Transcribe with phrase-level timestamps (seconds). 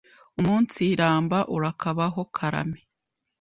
[0.39, 2.79] umunsiramba Urakabaho, karame